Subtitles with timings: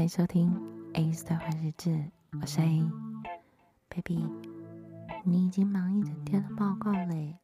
[0.00, 0.50] 欢迎收听
[0.94, 2.10] A's 的坏日志，
[2.40, 4.26] 我是 A，baby，
[5.24, 7.36] 你已经忙一整天的报告嘞，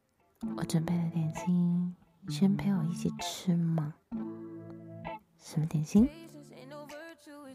[0.55, 3.93] 我准备了点心，你先陪我一起吃吗？
[5.37, 6.09] 什么点心？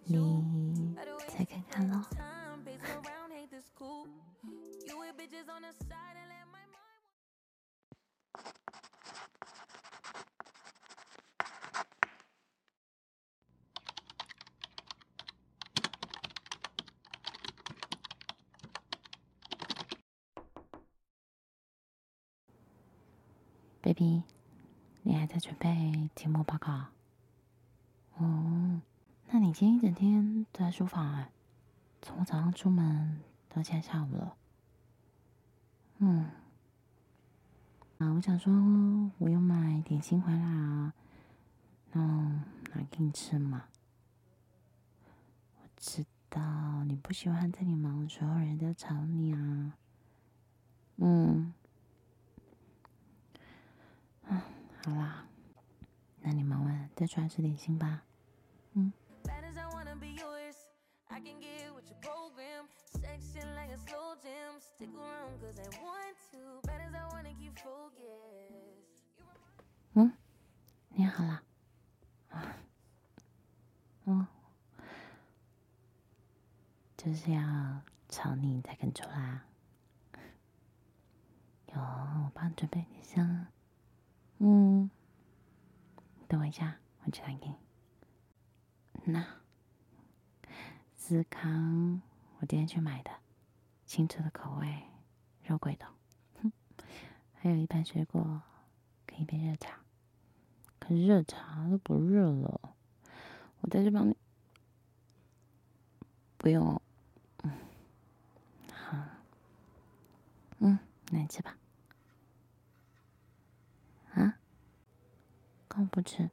[0.05, 0.95] 你
[1.37, 2.01] 再看看喽。
[23.83, 24.23] Baby，
[25.03, 26.87] 你还在准备期末报告？
[28.17, 28.81] 哦，
[29.29, 31.31] 那你今天一整天都在书房啊？
[32.01, 34.37] 从早上出门到现在下午了。
[35.99, 36.31] 嗯，
[37.99, 38.53] 啊，我想说，
[39.19, 40.95] 我又买点心回来啊，
[41.95, 43.65] 嗯，拿给你吃嘛。
[45.61, 49.73] 我知道你不喜欢在你忙的时候人家吵你啊。
[50.99, 51.53] 嗯。
[54.85, 55.25] 好啦，
[56.23, 58.03] 那你忙完再出来吃点心吧。
[58.73, 58.93] 嗯。
[69.95, 70.13] 嗯，
[70.89, 71.43] 你好啦。
[72.31, 72.57] 啊。
[74.07, 74.27] 嗯。
[76.97, 79.43] 就是要吵你才肯出来。
[81.67, 83.47] 有，我帮你准备点心。
[84.45, 84.91] 嗯，
[86.27, 87.55] 等我一下，我去拿给你。
[89.05, 89.25] 那
[90.97, 92.03] 司康，
[92.41, 93.13] 我今天去买的，
[93.87, 94.83] 清澈的口味，
[95.45, 95.87] 肉桂的，
[96.43, 96.51] 哼，
[97.39, 98.43] 还有一盘水果，
[99.07, 99.79] 跟一杯热茶。
[100.81, 102.75] 可热茶都不热了，
[103.61, 104.17] 我在这帮你，
[106.37, 106.83] 不用，
[107.45, 107.53] 嗯，
[108.73, 108.99] 好，
[110.59, 110.77] 嗯，
[111.11, 111.57] 那你吃吧。
[115.75, 116.29] 刚不吃，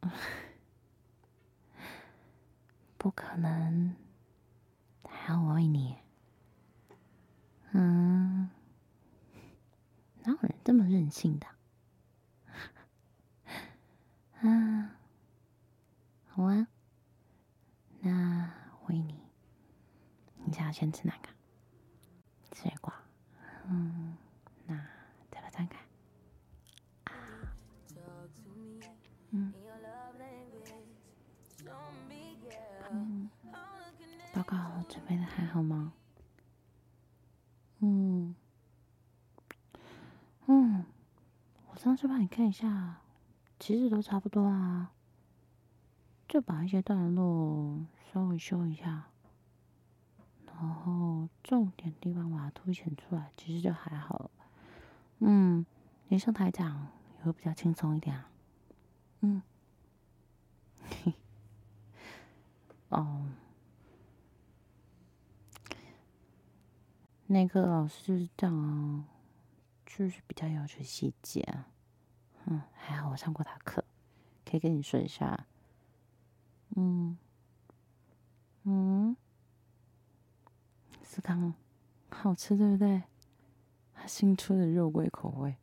[2.96, 3.94] 不可能，
[5.06, 5.98] 还要我喂你？
[7.72, 8.48] 嗯，
[10.24, 11.46] 哪有人这么任性的？
[14.48, 14.96] 啊，
[16.28, 16.68] 好啊，
[18.00, 18.50] 那
[18.86, 19.20] 喂你，
[20.46, 21.28] 你想要先吃哪个？
[34.38, 34.56] 报告
[34.88, 35.92] 准备的还好吗？
[37.80, 38.36] 嗯，
[40.46, 40.84] 嗯，
[41.68, 43.00] 我上次帮你看一下，
[43.58, 44.92] 其实都差不多啊，
[46.28, 49.08] 就把一些段落稍微修一下，
[50.46, 54.30] 然后重点地方把它凸显出来，其实就还好。
[55.18, 55.66] 嗯，
[56.06, 56.86] 你上台讲
[57.18, 58.30] 也会比较轻松一点啊。
[59.22, 59.42] 嗯，
[60.88, 61.14] 嘿，
[62.90, 63.27] 哦，
[67.30, 69.04] 那个老师就是这样啊，
[69.86, 71.68] 就是比较要求细节啊。
[72.46, 73.84] 嗯，还好我上过他课，
[74.44, 75.46] 可以跟你说一下。
[76.76, 77.18] 嗯，
[78.64, 79.16] 嗯，
[81.02, 81.54] 司康，
[82.10, 83.02] 好吃对不对？
[83.94, 85.56] 他新出的肉桂口味，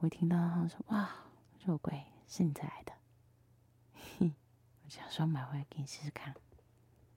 [0.00, 1.08] 我听到他说哇，
[1.64, 2.04] 肉桂。
[2.26, 2.92] 是你最爱的，
[4.18, 4.34] 哼，
[4.82, 6.34] 我想说买回来给你试试看。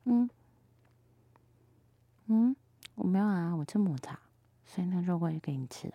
[0.03, 0.29] 嗯，
[3.07, 4.19] 没有啊，我吃抹茶，
[4.65, 5.93] 所以那肉桂就给你吃了。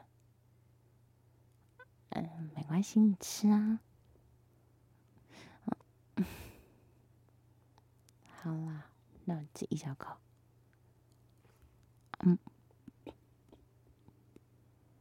[2.11, 3.81] 嗯，没关系，你吃啊。
[6.17, 6.25] 嗯，
[8.43, 8.87] 好啦，
[9.25, 10.17] 那我吃一小口。
[12.21, 12.39] 嗯，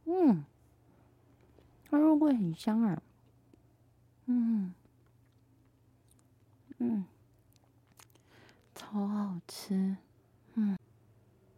[0.05, 0.45] 嗯，
[1.89, 3.01] 那肉桂很香啊。
[4.25, 4.73] 嗯，
[6.77, 7.05] 嗯，
[8.73, 9.97] 超好吃。
[10.53, 10.77] 嗯，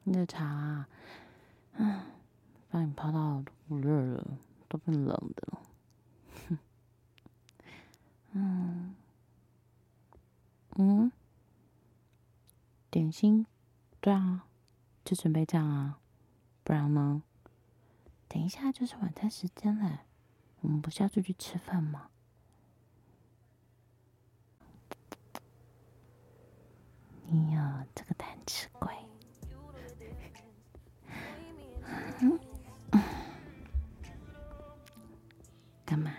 [0.05, 0.87] 你的茶啊，
[1.73, 2.01] 嗯，
[2.69, 5.61] 帮你泡到不热了，都变冷的了。
[6.49, 6.59] 哼，
[8.33, 8.95] 嗯，
[10.75, 11.11] 嗯，
[12.91, 13.45] 点心，
[14.01, 14.45] 对啊，
[15.05, 15.99] 就准备这样啊，
[16.63, 17.23] 不然呢？
[18.27, 20.01] 等一下就是晚餐时间了，
[20.61, 22.09] 我们不是要出去吃饭吗？
[27.27, 28.12] 你呀这个
[32.21, 32.39] 嗯
[35.85, 36.11] 干嘛？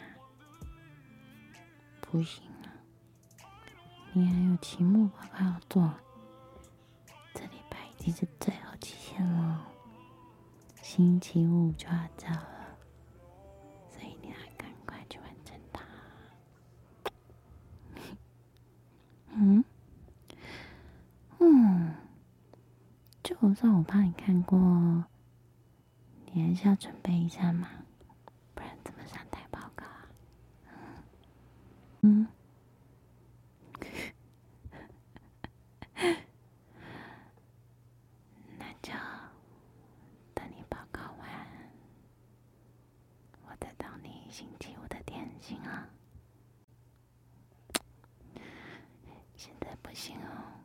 [2.01, 2.71] 不行啊，
[4.13, 5.95] 你还有期末报告要做，
[7.33, 9.67] 这礼拜已经是最后期限了，
[10.81, 12.79] 星期五就要交了，
[13.91, 15.85] 所以你要赶快去完成它。
[19.35, 19.65] 嗯，
[21.41, 21.95] 嗯，
[23.25, 25.05] 就算我帮你看过，
[26.37, 27.69] 你还是要准备一下嘛
[28.57, 30.09] 不然怎么上台报告啊？
[32.03, 32.27] 嗯。
[38.59, 38.93] 那就
[40.35, 41.29] 等你报告完
[43.47, 45.89] 我在等你星期五的点心啊。
[49.37, 50.59] 现在不行哦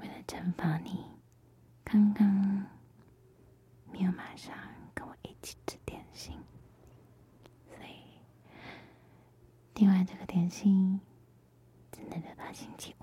[0.00, 1.04] 为了惩罚你
[1.84, 2.55] 刚刚
[4.36, 4.54] 想
[4.94, 6.38] 跟我一起吃点心，
[7.66, 8.18] 所以
[9.74, 11.00] 另外这个点心
[11.92, 12.95] 只能留到星期。